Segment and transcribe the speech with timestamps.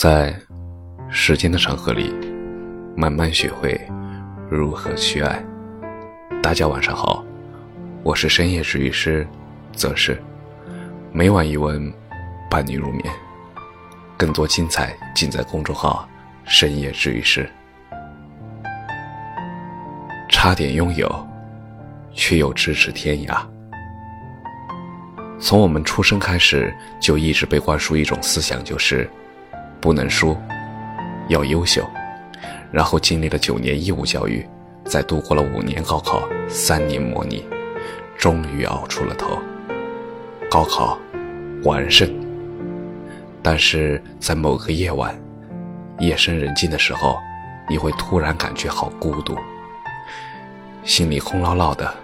[0.00, 0.32] 在
[1.10, 2.14] 时间的长河里，
[2.96, 3.76] 慢慢学会
[4.48, 5.44] 如何去爱。
[6.40, 7.24] 大家晚上好，
[8.04, 9.26] 我是深夜治愈师
[9.72, 10.16] 则是
[11.10, 11.92] 每晚一文
[12.48, 13.12] 伴你入眠。
[14.16, 16.08] 更多精彩尽在公众号
[16.46, 17.50] “深夜治愈师”。
[20.30, 21.28] 差点拥有，
[22.12, 23.44] 却又咫尺天涯。
[25.40, 29.10] 从我们出生开始，就一直被灌输一种思想，就是
[29.80, 30.36] 不能输，
[31.28, 31.88] 要优秀。
[32.70, 34.46] 然后经历了九年义务教育，
[34.84, 37.44] 再度过了五年高考、三年模拟，
[38.16, 39.38] 终于熬出了头。
[40.50, 40.98] 高考
[41.64, 42.08] 完胜。
[43.42, 45.18] 但是在某个夜晚，
[45.98, 47.16] 夜深人静的时候，
[47.70, 49.36] 你会突然感觉好孤独，
[50.84, 51.94] 心里空落落的。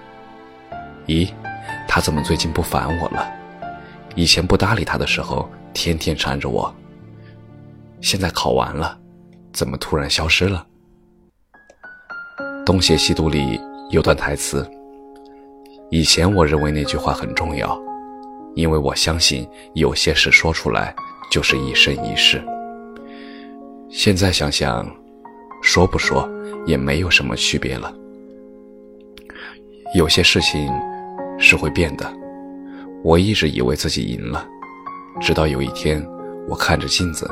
[1.06, 1.30] 咦？
[1.86, 3.30] 他怎么最近不烦我了？
[4.14, 6.74] 以前不搭理他的时候，天天缠着我。
[8.04, 9.00] 现在考完了，
[9.50, 10.66] 怎么突然消失了？
[12.64, 14.70] 《东邪西毒》里有段台词：
[15.90, 17.80] 以前我认为那句话很重要，
[18.54, 20.94] 因为我相信有些事说出来
[21.30, 22.44] 就是一生一世。
[23.88, 24.86] 现在想想，
[25.62, 26.28] 说不说
[26.66, 27.90] 也没有什么区别了。
[29.94, 30.70] 有些事情。
[31.36, 32.06] 是会变的。
[33.02, 34.46] 我一直以为自己赢了，
[35.20, 36.00] 直到有一天，
[36.48, 37.28] 我看着镜子，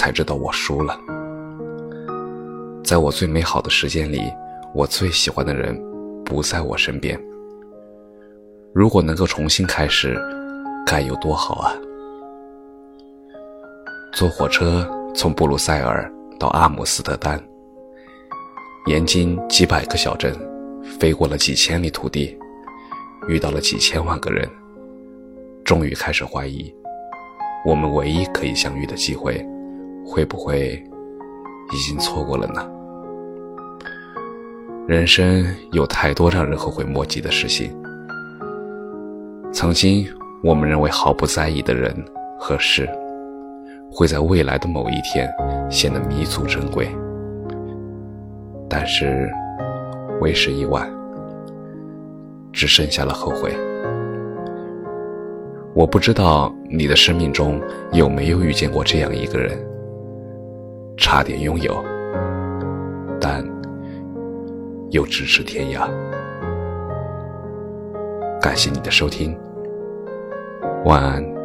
[0.00, 0.98] 才知道我输了。
[2.82, 4.22] 在我最美好的时间里，
[4.74, 5.78] 我最喜欢的人
[6.24, 7.20] 不在我身边。
[8.72, 10.18] 如果能够重新开始，
[10.86, 11.76] 该有多好啊！
[14.14, 17.38] 坐火车从布鲁塞尔到阿姆斯特丹，
[18.86, 20.34] 沿经几百个小镇，
[20.98, 22.34] 飞过了几千里土地。
[23.28, 24.48] 遇到了几千万个人，
[25.62, 26.74] 终于开始怀疑，
[27.66, 29.46] 我们唯一可以相遇的机会，
[30.10, 30.70] 会不会
[31.72, 32.68] 已经错过了呢？
[34.88, 37.70] 人生有太多让人后悔莫及的事情，
[39.52, 40.04] 曾经
[40.42, 41.94] 我们认为毫不在意的人
[42.40, 42.88] 和事，
[43.88, 45.32] 会在未来的某一天
[45.70, 46.88] 显得弥足珍贵，
[48.68, 49.30] 但是
[50.20, 50.90] 为时已晚。
[52.52, 53.56] 只剩下了后悔。
[55.72, 57.60] 我不知道你的生命中
[57.92, 59.56] 有没有遇见过这样一个人，
[61.00, 61.82] 差点拥有，
[63.18, 63.42] 但
[64.90, 65.88] 又咫尺天涯。
[68.38, 69.36] 感谢你的收听，
[70.84, 71.39] 晚安。